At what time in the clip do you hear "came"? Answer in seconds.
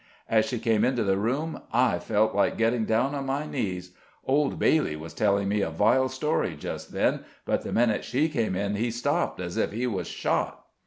0.57-0.83, 8.27-8.55